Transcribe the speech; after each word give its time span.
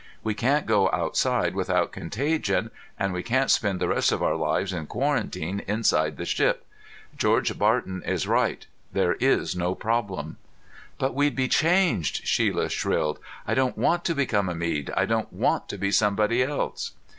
We 0.23 0.33
can't 0.33 0.65
go 0.65 0.89
outside 0.91 1.53
without 1.53 1.91
contagion, 1.91 2.71
and 2.97 3.13
we 3.13 3.21
can't 3.21 3.51
spend 3.51 3.79
the 3.79 3.87
rest 3.89 4.11
of 4.11 4.23
our 4.23 4.33
lives 4.35 4.73
in 4.73 4.87
quarantine 4.87 5.61
inside 5.67 6.17
the 6.17 6.25
ship. 6.25 6.65
George 7.15 7.59
Barton 7.59 8.01
is 8.01 8.25
right 8.25 8.65
there 8.93 9.13
is 9.19 9.55
no 9.55 9.75
problem." 9.75 10.37
"But 10.97 11.13
we'd 11.13 11.35
be 11.35 11.47
changed!" 11.47 12.25
Shelia 12.25 12.71
shrilled. 12.71 13.19
"I 13.45 13.53
don't 13.53 13.77
want 13.77 14.03
to 14.05 14.15
become 14.15 14.49
a 14.49 14.55
Mead! 14.55 14.89
I 14.97 15.05
don't 15.05 15.31
want 15.31 15.69
to 15.69 15.77
be 15.77 15.91
somebody 15.91 16.41
else!" 16.41 16.93